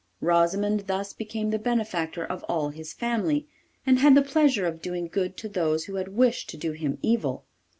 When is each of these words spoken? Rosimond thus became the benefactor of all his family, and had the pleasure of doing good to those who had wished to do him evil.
Rosimond 0.19 0.87
thus 0.87 1.13
became 1.13 1.51
the 1.51 1.59
benefactor 1.59 2.25
of 2.25 2.43
all 2.45 2.69
his 2.69 2.91
family, 2.91 3.47
and 3.85 3.99
had 3.99 4.15
the 4.15 4.23
pleasure 4.23 4.65
of 4.65 4.81
doing 4.81 5.07
good 5.07 5.37
to 5.37 5.47
those 5.47 5.85
who 5.85 5.93
had 5.97 6.07
wished 6.15 6.49
to 6.49 6.57
do 6.57 6.71
him 6.71 6.97
evil. 7.03 7.45